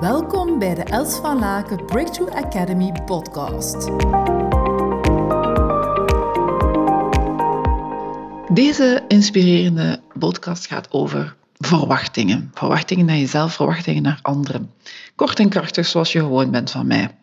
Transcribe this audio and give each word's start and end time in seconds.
Welkom 0.00 0.58
bij 0.58 0.74
de 0.74 0.82
Els 0.82 1.16
van 1.16 1.38
Laken 1.38 1.84
Breakthrough 1.84 2.36
Academy 2.36 2.92
podcast. 3.04 3.90
Deze 8.52 9.04
inspirerende 9.08 10.00
podcast 10.18 10.66
gaat 10.66 10.92
over 10.92 11.36
verwachtingen. 11.54 12.50
Verwachtingen 12.54 13.06
naar 13.06 13.16
jezelf, 13.16 13.54
verwachtingen 13.54 14.02
naar 14.02 14.18
anderen. 14.22 14.70
Kort 15.14 15.38
en 15.38 15.48
krachtig 15.48 15.86
zoals 15.86 16.12
je 16.12 16.18
gewoon 16.18 16.50
bent 16.50 16.70
van 16.70 16.86
mij. 16.86 17.16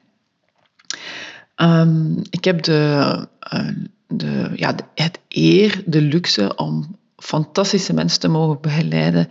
Um, 1.55 2.21
ik 2.29 2.43
heb 2.43 2.63
de, 2.63 3.27
uh, 3.53 3.69
de, 4.07 4.51
ja, 4.55 4.75
het 4.95 5.19
eer, 5.27 5.83
de 5.85 6.01
luxe 6.01 6.55
om 6.55 6.97
fantastische 7.17 7.93
mensen 7.93 8.19
te 8.19 8.27
mogen 8.27 8.61
begeleiden 8.61 9.27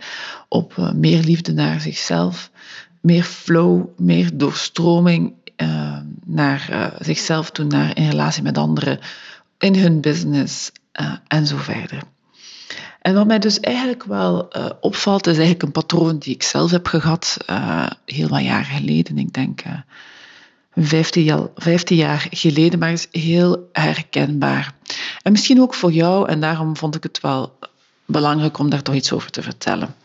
op 0.49 0.75
uh, 0.79 0.91
meer 0.91 1.23
liefde 1.23 1.53
naar 1.53 1.81
zichzelf, 1.81 2.51
meer 3.05 3.23
flow, 3.23 3.85
meer 3.97 4.37
doorstroming 4.37 5.33
uh, 5.57 5.97
naar 6.25 6.67
uh, 6.71 6.87
zichzelf 6.99 7.51
toe, 7.51 7.65
naar 7.65 7.97
in 7.97 8.09
relatie 8.09 8.43
met 8.43 8.57
anderen, 8.57 8.99
in 9.57 9.75
hun 9.75 10.01
business 10.01 10.71
en 11.27 11.47
zo 11.47 11.57
verder. 11.57 12.01
En 13.01 13.13
wat 13.13 13.27
mij 13.27 13.39
dus 13.39 13.59
eigenlijk 13.59 14.03
wel 14.03 14.51
opvalt, 14.81 15.27
is 15.27 15.33
eigenlijk 15.33 15.63
een 15.63 15.71
patroon 15.71 16.17
die 16.17 16.33
ik 16.33 16.43
zelf 16.43 16.71
heb 16.71 16.87
gehad 16.87 17.37
heel 18.05 18.27
wat 18.27 18.43
jaren 18.43 18.65
geleden. 18.65 19.17
Ik 19.17 19.33
denk 19.33 19.61
15 20.75 21.23
jaar, 21.23 21.47
15 21.55 21.97
jaar 21.97 22.27
geleden, 22.29 22.79
maar 22.79 22.91
is 22.91 23.07
heel 23.11 23.69
herkenbaar. 23.71 24.73
En 25.21 25.31
misschien 25.31 25.61
ook 25.61 25.73
voor 25.73 25.91
jou, 25.91 26.29
en 26.29 26.39
daarom 26.39 26.77
vond 26.77 26.95
ik 26.95 27.03
het 27.03 27.21
wel 27.21 27.57
belangrijk 28.05 28.57
om 28.57 28.69
daar 28.69 28.81
toch 28.81 28.95
iets 28.95 29.11
over 29.11 29.31
te 29.31 29.41
vertellen. 29.41 29.95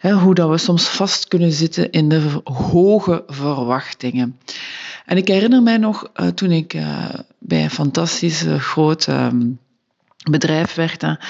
Hoe 0.00 0.34
dat 0.34 0.50
we 0.50 0.58
soms 0.58 0.84
vast 0.88 1.28
kunnen 1.28 1.52
zitten 1.52 1.90
in 1.90 2.08
de 2.08 2.40
hoge 2.44 3.24
verwachtingen. 3.26 4.38
En 5.06 5.16
ik 5.16 5.28
herinner 5.28 5.62
mij 5.62 5.76
nog 5.76 6.10
uh, 6.14 6.26
toen 6.26 6.50
ik 6.50 6.74
uh, 6.74 7.08
bij 7.38 7.62
een 7.62 7.70
fantastisch 7.70 8.44
groot 8.58 9.06
um, 9.06 9.58
bedrijf 10.30 10.74
werkte, 10.74 11.20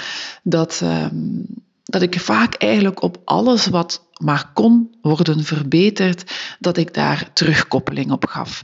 dat, 0.43 0.81
um, 0.85 1.47
dat 1.85 2.03
ik 2.03 2.21
vaak 2.21 2.55
eigenlijk 2.55 3.03
op 3.03 3.21
alles 3.25 3.67
wat 3.67 4.07
maar 4.17 4.51
kon 4.55 4.95
worden 5.03 5.45
verbeterd, 5.45 6.33
dat 6.59 6.77
ik 6.77 6.95
daar 6.95 7.31
terugkoppeling 7.33 8.11
op 8.11 8.27
gaf. 8.27 8.63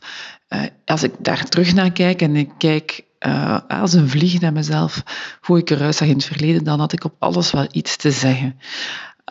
Als 0.85 1.03
ik 1.03 1.13
daar 1.19 1.49
terug 1.49 1.75
naar 1.75 1.93
kijk 1.93 2.23
en 2.23 2.37
ik 2.37 2.51
kijk 2.59 3.05
als 3.69 3.93
een 3.93 4.09
vlieg 4.09 4.41
naar 4.41 4.53
mezelf, 4.53 5.03
hoe 5.41 5.59
ik 5.59 5.71
eruit 5.71 5.95
zag 5.95 6.09
in 6.09 6.15
het 6.15 6.25
verleden, 6.25 6.65
dan 6.65 6.79
had 6.79 6.93
ik 6.93 7.05
op 7.05 7.15
alles 7.19 7.51
wel 7.51 7.67
iets 7.71 7.97
te 7.97 8.11
zeggen. 8.11 8.59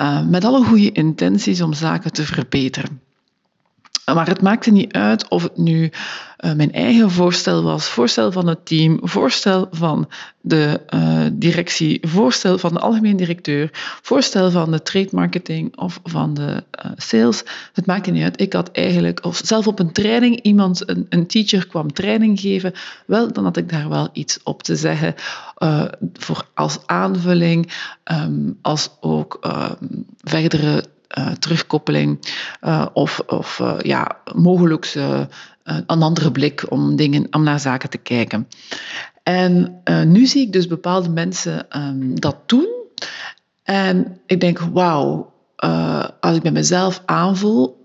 Uh, 0.02 0.27
met 0.27 0.44
alle 0.44 0.66
goede 0.66 0.91
intenties 0.91 1.61
om 1.61 1.73
zaken 1.73 2.13
te 2.13 2.23
verbeteren. 2.23 3.02
Maar 4.06 4.28
het 4.28 4.42
maakte 4.42 4.72
niet 4.72 4.94
uit 4.94 5.28
of 5.28 5.44
het 5.44 5.58
nu 5.58 5.92
uh, 6.44 6.54
mijn 6.54 6.72
eigen 6.72 7.12
voorstel 7.12 7.64
was, 7.64 7.88
voorstel 7.88 8.32
van 8.32 8.48
het 8.48 8.66
team, 8.66 9.00
voorstel 9.02 9.68
van 9.72 10.09
de 10.42 10.82
uh, 10.90 11.26
directie, 11.34 12.08
voorstel 12.08 12.58
van 12.58 12.74
de 12.74 12.80
algemeen 12.80 13.18
directeur, 13.18 13.70
voorstel 14.02 14.52
van 14.52 14.72
de 14.72 14.81
trade 14.81 15.09
marketing 15.12 15.78
of 15.78 16.00
van 16.04 16.34
de 16.34 16.64
uh, 16.86 16.92
sales. 16.98 17.44
Het 17.74 17.86
maakte 17.86 18.12
niet 18.12 18.24
uit. 18.24 18.42
Ik 18.42 18.54
had 18.54 18.72
eigenlijk, 18.72 19.26
of 19.26 19.42
zelf 19.44 19.68
op 19.68 19.80
een 19.80 19.92
training, 19.92 20.42
iemand, 20.42 20.90
een, 20.90 21.06
een 21.09 21.28
teacher 21.28 21.68
kwam 21.68 21.94
training 21.94 22.40
geven, 22.40 22.74
wel, 23.06 23.34
dan 23.34 23.44
had 23.44 23.58
ik 23.58 23.70
daar 23.70 23.90
wel 23.90 24.09
iets 24.14 24.40
op 24.44 24.64
te 24.64 24.76
zeggen 24.76 25.16
voor 26.14 26.46
als 26.54 26.80
aanvulling, 26.86 27.72
um, 28.12 28.58
als 28.62 28.90
ook 29.00 29.40
um, 29.42 30.06
verdere 30.24 30.84
uh, 31.17 31.31
terugkoppeling 31.31 32.19
uh, 32.61 32.86
of, 32.94 33.19
of 33.19 33.59
uh, 33.59 33.80
ja, 33.80 34.17
mogelijk 34.33 34.94
een 35.64 36.02
andere 36.02 36.31
blik 36.31 36.66
om, 36.69 36.95
dingen, 36.95 37.28
om 37.31 37.44
naar 37.44 37.59
zaken 37.59 37.89
te 37.89 37.97
kijken. 37.97 38.47
En 39.23 39.81
nu 40.06 40.25
zie 40.25 40.46
ik 40.46 40.51
dus 40.53 40.68
bepaalde 40.68 41.09
mensen 41.09 41.66
um, 41.78 42.19
dat 42.19 42.38
doen. 42.46 42.68
En 43.63 44.19
ik 44.25 44.40
denk, 44.40 44.59
wauw, 44.59 45.34
als 46.19 46.35
ik 46.35 46.41
bij 46.41 46.51
mezelf 46.51 47.01
aanvoel 47.06 47.82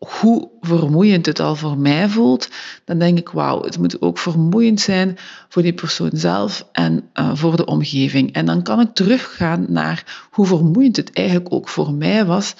hoe 0.00 0.48
vermoeiend 0.60 1.26
het 1.26 1.40
al 1.40 1.56
voor 1.56 1.78
mij 1.78 2.08
voelt, 2.08 2.48
dan 2.84 2.98
denk 2.98 3.18
ik, 3.18 3.28
wauw, 3.28 3.62
het 3.62 3.78
moet 3.78 4.02
ook 4.02 4.18
vermoeiend 4.18 4.80
zijn 4.80 5.18
voor 5.48 5.62
die 5.62 5.72
persoon 5.72 6.10
zelf 6.12 6.66
en 6.72 7.10
uh, 7.14 7.30
voor 7.34 7.56
de 7.56 7.64
omgeving. 7.64 8.32
En 8.32 8.46
dan 8.46 8.62
kan 8.62 8.80
ik 8.80 8.94
teruggaan 8.94 9.66
naar 9.68 10.28
hoe 10.30 10.46
vermoeiend 10.46 10.96
het 10.96 11.12
eigenlijk 11.12 11.54
ook 11.54 11.68
voor 11.68 11.92
mij 11.92 12.24
was 12.26 12.54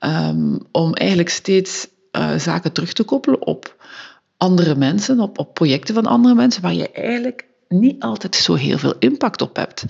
um, 0.00 0.58
om 0.70 0.94
eigenlijk 0.94 1.30
steeds 1.30 1.88
uh, 2.12 2.34
zaken 2.36 2.72
terug 2.72 2.92
te 2.92 3.04
koppelen 3.04 3.46
op 3.46 3.84
andere 4.36 4.74
mensen, 4.74 5.20
op, 5.20 5.38
op 5.38 5.54
projecten 5.54 5.94
van 5.94 6.06
andere 6.06 6.34
mensen, 6.34 6.62
waar 6.62 6.74
je 6.74 6.90
eigenlijk 6.90 7.44
niet 7.68 8.02
altijd 8.02 8.34
zo 8.34 8.54
heel 8.54 8.78
veel 8.78 8.94
impact 8.98 9.42
op 9.42 9.56
hebt. 9.56 9.84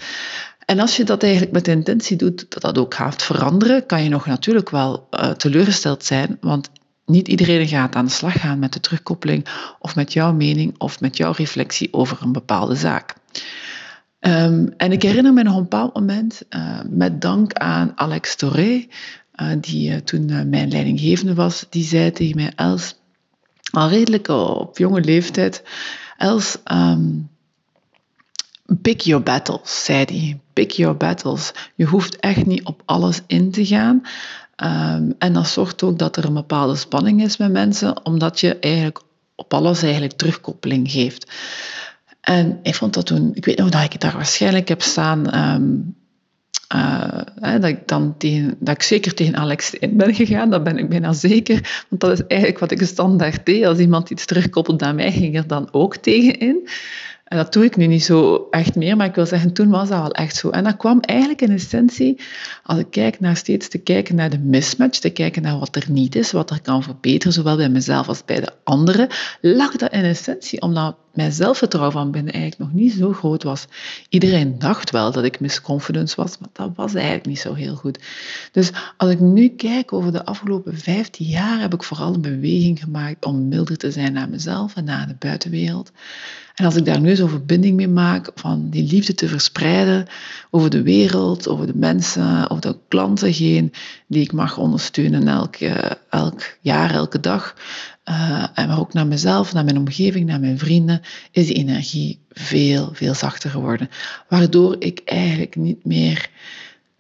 En 0.64 0.80
als 0.80 0.96
je 0.96 1.04
dat 1.04 1.22
eigenlijk 1.22 1.52
met 1.52 1.64
de 1.64 1.70
intentie 1.70 2.16
doet 2.16 2.46
dat 2.48 2.62
dat 2.62 2.78
ook 2.78 2.94
gaat 2.94 3.22
veranderen, 3.22 3.86
kan 3.86 4.02
je 4.02 4.08
nog 4.08 4.26
natuurlijk 4.26 4.70
wel 4.70 5.08
uh, 5.10 5.30
teleurgesteld 5.30 6.04
zijn, 6.04 6.36
want 6.40 6.70
niet 7.10 7.28
iedereen 7.28 7.68
gaat 7.68 7.94
aan 7.94 8.04
de 8.04 8.10
slag 8.10 8.40
gaan 8.40 8.58
met 8.58 8.72
de 8.72 8.80
terugkoppeling 8.80 9.46
of 9.78 9.94
met 9.94 10.12
jouw 10.12 10.32
mening 10.32 10.74
of 10.78 11.00
met 11.00 11.16
jouw 11.16 11.32
reflectie 11.32 11.92
over 11.92 12.18
een 12.22 12.32
bepaalde 12.32 12.74
zaak. 12.74 13.14
Um, 14.20 14.74
en 14.76 14.92
ik 14.92 15.02
herinner 15.02 15.32
me 15.32 15.42
nog 15.42 15.56
een 15.56 15.62
bepaald 15.62 15.94
moment, 15.94 16.42
uh, 16.50 16.80
met 16.88 17.20
dank 17.20 17.52
aan 17.52 17.92
Alex 17.94 18.36
Toré, 18.36 18.86
uh, 19.34 19.52
die 19.60 19.90
uh, 19.90 19.96
toen 19.96 20.48
mijn 20.48 20.70
leidinggevende 20.70 21.34
was, 21.34 21.66
die 21.70 21.84
zei 21.84 22.10
tegen 22.10 22.36
mij, 22.36 22.52
Els, 22.56 22.94
al 23.70 23.88
redelijk 23.88 24.28
op 24.28 24.78
jonge 24.78 25.00
leeftijd, 25.00 25.62
Els, 26.16 26.56
um, 26.72 27.30
pick 28.82 29.00
your 29.00 29.22
battles, 29.22 29.84
zei 29.84 30.04
hij. 30.04 30.40
Pick 30.52 30.70
your 30.70 30.96
battles. 30.96 31.52
Je 31.74 31.84
hoeft 31.84 32.16
echt 32.16 32.46
niet 32.46 32.64
op 32.64 32.82
alles 32.84 33.20
in 33.26 33.50
te 33.50 33.66
gaan. 33.66 34.02
Um, 34.62 35.14
en 35.18 35.32
dat 35.32 35.48
zorgt 35.48 35.82
ook 35.82 35.98
dat 35.98 36.16
er 36.16 36.24
een 36.24 36.34
bepaalde 36.34 36.76
spanning 36.76 37.22
is 37.22 37.36
met 37.36 37.52
mensen, 37.52 38.04
omdat 38.04 38.40
je 38.40 38.58
eigenlijk 38.58 39.00
op 39.34 39.54
alles 39.54 39.82
eigenlijk 39.82 40.12
terugkoppeling 40.12 40.90
geeft. 40.90 41.32
En 42.20 42.58
ik 42.62 42.74
vond 42.74 42.94
dat 42.94 43.06
toen, 43.06 43.30
ik 43.34 43.44
weet 43.44 43.58
nog 43.58 43.68
dat 43.68 43.82
ik 43.82 44.00
daar 44.00 44.12
waarschijnlijk 44.12 44.68
heb 44.68 44.82
staan, 44.82 45.38
um, 45.54 45.96
uh, 46.74 47.20
dat, 47.60 47.64
ik 47.64 47.88
dan 47.88 48.14
tegen, 48.18 48.56
dat 48.58 48.74
ik 48.74 48.82
zeker 48.82 49.14
tegen 49.14 49.36
Alex 49.36 49.74
in 49.74 49.96
ben 49.96 50.14
gegaan, 50.14 50.50
dat 50.50 50.64
ben 50.64 50.78
ik 50.78 50.88
bijna 50.88 51.12
zeker. 51.12 51.84
Want 51.88 52.00
dat 52.00 52.10
is 52.10 52.26
eigenlijk 52.26 52.60
wat 52.60 52.70
ik 52.70 52.82
standaard 52.82 53.46
deed. 53.46 53.64
Als 53.64 53.78
iemand 53.78 54.10
iets 54.10 54.26
terugkoppelt 54.26 54.80
naar 54.80 54.94
mij, 54.94 55.12
ging 55.12 55.36
er 55.36 55.46
dan 55.46 55.68
ook 55.72 55.96
tegen 55.96 56.38
in. 56.38 56.68
En 57.30 57.36
dat 57.36 57.52
doe 57.52 57.64
ik 57.64 57.76
nu 57.76 57.86
niet 57.86 58.04
zo 58.04 58.46
echt 58.50 58.74
meer, 58.74 58.96
maar 58.96 59.06
ik 59.06 59.14
wil 59.14 59.26
zeggen, 59.26 59.52
toen 59.52 59.68
was 59.68 59.88
dat 59.88 59.98
wel 60.00 60.10
echt 60.10 60.36
zo. 60.36 60.50
En 60.50 60.64
dat 60.64 60.76
kwam 60.76 61.00
eigenlijk 61.00 61.40
in 61.40 61.50
essentie, 61.50 62.20
als 62.62 62.78
ik 62.78 62.86
kijk 62.90 63.20
naar 63.20 63.36
steeds 63.36 63.68
te 63.68 63.78
kijken 63.78 64.14
naar 64.14 64.30
de 64.30 64.38
mismatch, 64.38 64.98
te 64.98 65.10
kijken 65.10 65.42
naar 65.42 65.58
wat 65.58 65.76
er 65.76 65.84
niet 65.88 66.14
is, 66.14 66.32
wat 66.32 66.50
er 66.50 66.60
kan 66.60 66.82
verbeteren, 66.82 67.32
zowel 67.32 67.56
bij 67.56 67.68
mezelf 67.68 68.08
als 68.08 68.24
bij 68.24 68.40
de 68.40 68.52
anderen, 68.64 69.08
lag 69.40 69.76
dat 69.76 69.92
in 69.92 70.04
essentie 70.04 70.62
omdat 70.62 70.96
mijn 71.14 71.32
zelfvertrouwen 71.32 71.92
van 71.92 72.10
binnen 72.10 72.32
eigenlijk 72.32 72.62
nog 72.72 72.80
niet 72.80 72.92
zo 72.92 73.12
groot 73.12 73.42
was. 73.42 73.66
Iedereen 74.08 74.58
dacht 74.58 74.90
wel 74.90 75.12
dat 75.12 75.24
ik 75.24 75.40
misconfidence 75.40 76.16
was, 76.16 76.38
maar 76.38 76.48
dat 76.52 76.70
was 76.74 76.94
eigenlijk 76.94 77.26
niet 77.26 77.38
zo 77.38 77.54
heel 77.54 77.74
goed. 77.74 77.98
Dus 78.52 78.70
als 78.96 79.10
ik 79.10 79.20
nu 79.20 79.48
kijk 79.48 79.92
over 79.92 80.12
de 80.12 80.24
afgelopen 80.24 80.78
15 80.78 81.26
jaar, 81.26 81.60
heb 81.60 81.74
ik 81.74 81.82
vooral 81.82 82.14
een 82.14 82.20
beweging 82.20 82.80
gemaakt 82.80 83.24
om 83.24 83.48
milder 83.48 83.76
te 83.76 83.90
zijn 83.90 84.12
naar 84.12 84.28
mezelf 84.28 84.76
en 84.76 84.84
naar 84.84 85.06
de 85.06 85.16
buitenwereld. 85.18 85.92
En 86.54 86.64
als 86.64 86.76
ik 86.76 86.84
daar 86.84 87.00
nu 87.00 87.16
zo'n 87.16 87.28
verbinding 87.28 87.76
mee 87.76 87.88
maak, 87.88 88.30
van 88.34 88.70
die 88.70 88.90
liefde 88.90 89.14
te 89.14 89.28
verspreiden 89.28 90.06
over 90.50 90.70
de 90.70 90.82
wereld, 90.82 91.48
over 91.48 91.66
de 91.66 91.76
mensen, 91.76 92.50
over 92.50 92.62
de 92.62 92.76
klanten 92.88 93.32
heen, 93.32 93.72
die 94.06 94.22
ik 94.22 94.32
mag 94.32 94.58
ondersteunen 94.58 95.28
elk, 95.28 95.56
elk 96.10 96.56
jaar, 96.60 96.90
elke 96.90 97.20
dag, 97.20 97.54
uh, 98.10 98.66
maar 98.66 98.78
ook 98.78 98.92
naar 98.92 99.06
mezelf, 99.06 99.52
naar 99.52 99.64
mijn 99.64 99.78
omgeving, 99.78 100.26
naar 100.26 100.40
mijn 100.40 100.58
vrienden, 100.58 101.00
is 101.30 101.46
die 101.46 101.54
energie 101.54 102.20
veel, 102.30 102.90
veel 102.92 103.14
zachter 103.14 103.50
geworden. 103.50 103.90
Waardoor 104.28 104.76
ik 104.78 105.00
eigenlijk 105.04 105.56
niet 105.56 105.84
meer 105.84 106.30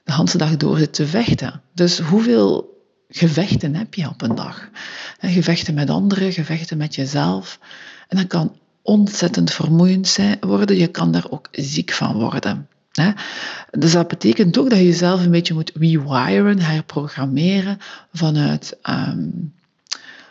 de 0.04 0.12
hele 0.12 0.36
dag 0.36 0.56
door 0.56 0.78
zit 0.78 0.92
te 0.92 1.06
vechten. 1.06 1.62
Dus 1.74 1.98
hoeveel 1.98 2.78
gevechten 3.08 3.74
heb 3.74 3.94
je 3.94 4.08
op 4.08 4.22
een 4.22 4.34
dag? 4.34 4.68
Gevechten 5.20 5.74
met 5.74 5.90
anderen, 5.90 6.32
gevechten 6.32 6.76
met 6.76 6.94
jezelf. 6.94 7.58
En 8.08 8.16
dat 8.16 8.26
kan 8.26 8.56
ontzettend 8.82 9.52
vermoeiend 9.52 10.08
zijn, 10.08 10.36
worden. 10.40 10.76
Je 10.76 10.86
kan 10.86 11.12
daar 11.12 11.30
ook 11.30 11.48
ziek 11.52 11.92
van 11.92 12.14
worden. 12.14 12.68
Dus 13.70 13.92
dat 13.92 14.08
betekent 14.08 14.58
ook 14.58 14.70
dat 14.70 14.78
je 14.78 14.86
jezelf 14.86 15.24
een 15.24 15.30
beetje 15.30 15.54
moet 15.54 15.72
rewiren, 15.74 16.60
herprogrammeren 16.60 17.78
vanuit, 18.12 18.78
um, 18.88 19.52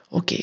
oké, 0.09 0.39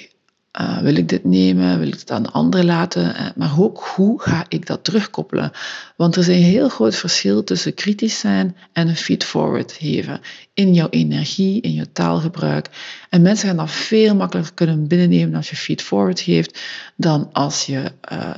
Uh, 0.60 0.78
wil 0.78 0.96
ik 0.96 1.08
dit 1.08 1.24
nemen? 1.24 1.78
Wil 1.78 1.88
ik 1.88 1.98
het 1.98 2.10
aan 2.10 2.32
anderen 2.32 2.66
laten? 2.66 3.04
Uh, 3.04 3.26
maar 3.34 3.60
ook 3.60 3.92
hoe 3.94 4.20
ga 4.20 4.44
ik 4.48 4.66
dat 4.66 4.84
terugkoppelen? 4.84 5.50
Want 5.96 6.14
er 6.14 6.20
is 6.20 6.26
een 6.26 6.34
heel 6.34 6.68
groot 6.68 6.94
verschil 6.94 7.44
tussen 7.44 7.74
kritisch 7.74 8.18
zijn 8.18 8.56
en 8.72 8.88
een 8.88 8.96
feed-forward 8.96 9.72
geven. 9.72 10.20
In 10.54 10.74
jouw 10.74 10.88
energie, 10.88 11.60
in 11.60 11.72
je 11.72 11.92
taalgebruik. 11.92 12.68
En 13.10 13.22
mensen 13.22 13.48
gaan 13.48 13.56
dat 13.56 13.70
veel 13.70 14.14
makkelijker 14.14 14.54
kunnen 14.54 14.88
binnennemen 14.88 15.34
als 15.34 15.50
je 15.50 15.56
feed-forward 15.56 16.20
geeft 16.20 16.60
dan 16.96 17.32
als 17.32 17.66
je 17.66 17.92
uh, 18.12 18.30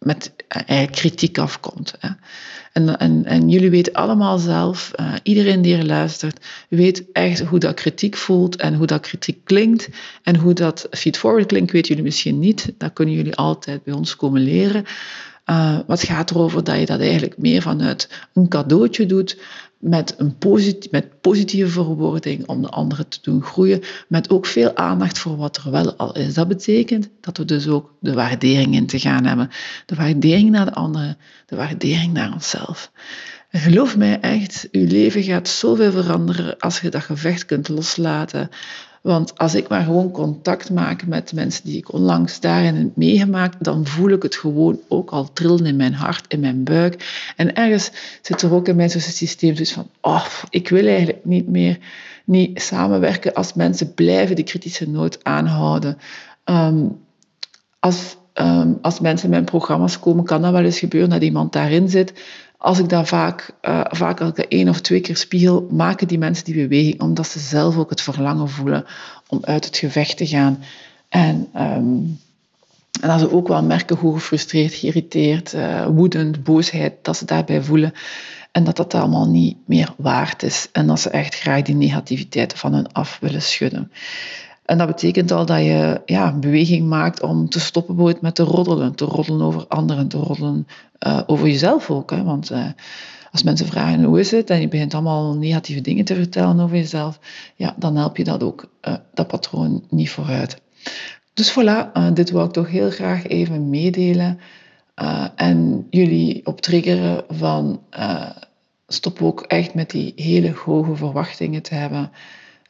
met 0.00 0.32
uh, 0.70 0.86
kritiek 0.90 1.38
afkomt. 1.38 1.94
Hè. 1.98 2.08
En, 2.72 2.98
en, 2.98 3.24
en 3.24 3.48
jullie 3.48 3.70
weten 3.70 3.92
allemaal 3.92 4.38
zelf, 4.38 4.90
uh, 5.00 5.14
iedereen 5.22 5.62
die 5.62 5.76
er 5.76 5.86
luistert, 5.86 6.46
weet 6.68 7.04
echt 7.12 7.40
hoe 7.40 7.58
dat 7.58 7.74
kritiek 7.74 8.16
voelt 8.16 8.56
en 8.56 8.74
hoe 8.74 8.86
dat 8.86 9.00
kritiek 9.00 9.44
klinkt. 9.44 9.88
En 10.22 10.36
hoe 10.36 10.52
dat 10.52 10.86
feedforward 10.90 11.46
klinkt, 11.46 11.72
weten 11.72 11.88
jullie 11.88 12.04
misschien 12.04 12.38
niet. 12.38 12.72
Dat 12.78 12.92
kunnen 12.92 13.14
jullie 13.14 13.34
altijd 13.34 13.82
bij 13.82 13.94
ons 13.94 14.16
komen 14.16 14.42
leren. 14.42 14.84
Uh, 15.50 15.78
wat 15.86 16.02
gaat 16.02 16.30
erover 16.30 16.64
dat 16.64 16.78
je 16.78 16.86
dat 16.86 17.00
eigenlijk 17.00 17.38
meer 17.38 17.62
vanuit 17.62 18.08
een 18.32 18.48
cadeautje 18.48 19.06
doet, 19.06 19.36
met, 19.78 20.14
een 20.18 20.38
posit 20.38 20.90
met 20.90 21.20
positieve 21.20 21.70
verwoording 21.70 22.48
om 22.48 22.62
de 22.62 22.68
anderen 22.68 23.08
te 23.08 23.18
doen 23.22 23.42
groeien, 23.42 23.82
met 24.08 24.30
ook 24.30 24.46
veel 24.46 24.76
aandacht 24.76 25.18
voor 25.18 25.36
wat 25.36 25.56
er 25.56 25.70
wel 25.70 25.96
al 25.96 26.16
is. 26.16 26.34
Dat 26.34 26.48
betekent 26.48 27.08
dat 27.20 27.36
we 27.36 27.44
dus 27.44 27.68
ook 27.68 27.92
de 28.00 28.12
waardering 28.12 28.74
in 28.74 28.86
te 28.86 28.98
gaan 28.98 29.24
hebben. 29.24 29.50
De 29.86 29.94
waardering 29.94 30.50
naar 30.50 30.64
de 30.64 30.74
anderen, 30.74 31.16
de 31.46 31.56
waardering 31.56 32.12
naar 32.12 32.32
onszelf. 32.32 32.90
En 33.50 33.60
geloof 33.60 33.96
mij 33.96 34.20
echt, 34.20 34.68
uw 34.72 34.86
leven 34.86 35.22
gaat 35.22 35.48
zoveel 35.48 35.92
veranderen 35.92 36.58
als 36.58 36.80
je 36.80 36.88
dat 36.88 37.02
gevecht 37.02 37.44
kunt 37.44 37.68
loslaten. 37.68 38.48
Want 39.00 39.38
als 39.38 39.54
ik 39.54 39.68
maar 39.68 39.84
gewoon 39.84 40.10
contact 40.10 40.70
maak 40.70 41.06
met 41.06 41.32
mensen 41.32 41.64
die 41.64 41.76
ik 41.76 41.92
onlangs 41.92 42.40
daarin 42.40 42.74
heb 42.74 42.96
meegemaakt, 42.96 43.64
dan 43.64 43.86
voel 43.86 44.10
ik 44.10 44.22
het 44.22 44.36
gewoon 44.36 44.80
ook 44.88 45.10
al 45.10 45.32
trillen 45.32 45.66
in 45.66 45.76
mijn 45.76 45.94
hart, 45.94 46.24
in 46.28 46.40
mijn 46.40 46.64
buik. 46.64 47.32
En 47.36 47.54
ergens 47.54 47.90
zit 48.22 48.42
er 48.42 48.54
ook 48.54 48.68
in 48.68 48.76
mijn 48.76 48.90
systeem 48.90 49.66
van, 49.66 49.88
oh, 50.00 50.26
ik 50.50 50.68
wil 50.68 50.86
eigenlijk 50.86 51.24
niet 51.24 51.48
meer 51.48 51.78
niet 52.24 52.62
samenwerken 52.62 53.34
als 53.34 53.54
mensen 53.54 53.94
blijven 53.94 54.36
die 54.36 54.44
kritische 54.44 54.90
noot 54.90 55.24
aanhouden. 55.24 55.98
Um, 56.44 56.98
als, 57.78 58.16
um, 58.34 58.78
als 58.82 59.00
mensen 59.00 59.24
in 59.24 59.30
mijn 59.30 59.44
programma's 59.44 60.00
komen, 60.00 60.24
kan 60.24 60.42
dat 60.42 60.52
wel 60.52 60.64
eens 60.64 60.78
gebeuren 60.78 61.10
dat 61.10 61.22
iemand 61.22 61.52
daarin 61.52 61.88
zit 61.88 62.12
als 62.60 62.78
ik 62.78 62.88
dat 62.88 63.08
vaak, 63.08 63.50
uh, 63.62 63.80
vaak 63.88 64.20
elke 64.20 64.48
één 64.48 64.68
of 64.68 64.80
twee 64.80 65.00
keer 65.00 65.16
spiegel, 65.16 65.68
maken 65.70 66.08
die 66.08 66.18
mensen 66.18 66.44
die 66.44 66.54
beweging 66.54 67.00
omdat 67.00 67.26
ze 67.26 67.38
zelf 67.38 67.76
ook 67.76 67.90
het 67.90 68.00
verlangen 68.00 68.48
voelen 68.48 68.84
om 69.28 69.38
uit 69.42 69.64
het 69.64 69.76
gevecht 69.76 70.16
te 70.16 70.26
gaan. 70.26 70.64
En, 71.08 71.48
um, 71.56 72.18
en 73.00 73.08
dat 73.08 73.20
ze 73.20 73.32
ook 73.32 73.48
wel 73.48 73.62
merken 73.62 73.96
hoe 73.96 74.14
gefrustreerd, 74.14 74.74
geïrriteerd, 74.74 75.54
uh, 75.54 75.86
woedend, 75.86 76.44
boosheid, 76.44 76.94
dat 77.02 77.16
ze 77.16 77.24
daarbij 77.24 77.62
voelen. 77.62 77.92
En 78.52 78.64
dat 78.64 78.76
dat 78.76 78.94
allemaal 78.94 79.28
niet 79.28 79.56
meer 79.66 79.94
waard 79.96 80.42
is. 80.42 80.68
En 80.72 80.86
dat 80.86 81.00
ze 81.00 81.10
echt 81.10 81.34
graag 81.34 81.62
die 81.62 81.74
negativiteit 81.74 82.54
van 82.54 82.72
hen 82.72 82.92
af 82.92 83.18
willen 83.20 83.42
schudden. 83.42 83.92
En 84.70 84.78
dat 84.78 84.86
betekent 84.86 85.30
al 85.30 85.46
dat 85.46 85.58
je 85.58 86.00
ja, 86.06 86.28
een 86.28 86.40
beweging 86.40 86.88
maakt 86.88 87.22
om 87.22 87.48
te 87.48 87.60
stoppen 87.60 88.16
met 88.20 88.34
te 88.34 88.42
roddelen. 88.42 88.94
Te 88.94 89.04
roddelen 89.04 89.46
over 89.46 89.66
anderen, 89.66 90.08
te 90.08 90.16
roddelen 90.16 90.66
uh, 91.06 91.20
over 91.26 91.46
jezelf 91.46 91.90
ook. 91.90 92.10
Hè? 92.10 92.22
Want 92.22 92.50
uh, 92.50 92.66
als 93.32 93.42
mensen 93.42 93.66
vragen 93.66 94.04
hoe 94.04 94.20
is 94.20 94.30
het 94.30 94.50
en 94.50 94.60
je 94.60 94.68
begint 94.68 94.94
allemaal 94.94 95.34
negatieve 95.34 95.80
dingen 95.80 96.04
te 96.04 96.14
vertellen 96.14 96.60
over 96.60 96.76
jezelf, 96.76 97.18
ja, 97.56 97.74
dan 97.78 97.96
help 97.96 98.16
je 98.16 98.24
dat 98.24 98.42
ook, 98.42 98.70
uh, 98.88 98.94
dat 99.14 99.26
patroon 99.26 99.84
niet 99.88 100.10
vooruit. 100.10 100.60
Dus 101.34 101.52
voilà, 101.52 102.12
dit 102.12 102.30
wil 102.30 102.44
ik 102.44 102.52
toch 102.52 102.68
heel 102.68 102.90
graag 102.90 103.26
even 103.26 103.70
meedelen. 103.70 104.38
en 105.36 105.86
jullie 105.90 106.46
op 106.46 106.60
triggeren 106.60 107.24
van 107.28 107.80
stop 108.86 109.22
ook 109.22 109.40
echt 109.40 109.74
met 109.74 109.90
die 109.90 110.12
hele 110.16 110.52
hoge 110.64 110.96
verwachtingen 110.96 111.62
te 111.62 111.74
hebben 111.74 112.10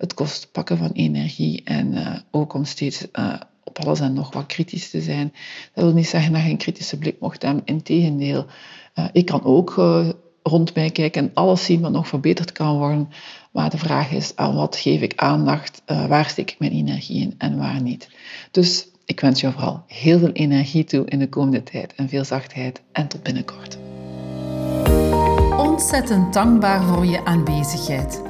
het 0.00 0.14
kost 0.14 0.52
pakken 0.52 0.79
van 0.79 0.91
energie 0.93 1.62
en 1.64 1.93
uh, 1.93 2.17
ook 2.31 2.55
om 2.55 2.64
steeds 2.64 3.06
uh, 3.12 3.35
op 3.64 3.79
alles 3.79 4.00
en 4.00 4.12
nog 4.12 4.32
wat 4.32 4.47
kritisch 4.47 4.91
te 4.91 5.00
zijn. 5.00 5.32
Dat 5.75 5.85
wil 5.85 5.93
niet 5.93 6.08
zeggen 6.08 6.32
dat 6.32 6.43
je 6.43 6.49
een 6.50 6.56
kritische 6.56 6.99
blik 6.99 7.20
mocht 7.20 7.43
hebben. 7.43 7.62
Integendeel, 7.64 8.47
uh, 8.94 9.05
ik 9.12 9.26
kan 9.26 9.44
ook 9.44 9.75
rond 10.43 10.75
mij 10.75 10.91
kijken 10.91 11.23
en 11.23 11.31
alles 11.35 11.64
zien 11.64 11.81
wat 11.81 11.91
nog 11.91 12.08
verbeterd 12.08 12.52
kan 12.52 12.79
worden. 12.79 13.08
Maar 13.50 13.70
de 13.70 13.79
vraag 13.79 14.11
is, 14.11 14.37
aan 14.37 14.55
wat 14.55 14.76
geef 14.76 15.00
ik 15.00 15.12
aandacht? 15.17 15.82
waar 15.87 16.29
steek 16.29 16.50
ik 16.50 16.58
mijn 16.58 16.73
energie 16.73 17.20
in 17.20 17.35
en 17.38 17.58
waar 17.58 17.82
niet? 17.82 18.08
Dus 18.50 18.87
ik 19.05 19.20
wens 19.20 19.41
jou 19.41 19.53
vooral 19.53 19.82
heel 19.87 20.19
veel 20.19 20.32
energie 20.32 20.85
toe 20.85 21.05
in 21.05 21.19
de 21.19 21.29
komende 21.29 21.62
tijd 21.62 21.94
en 21.94 22.08
veel 22.08 22.25
zachtheid 22.25 22.81
en 22.93 23.08
tot 23.08 23.23
binnenkort. 23.23 23.79
Ontzettend 25.56 26.32
dankbaar 26.32 26.82
voor 26.82 27.06
je 27.06 27.25
aanwezigheid. 27.25 28.30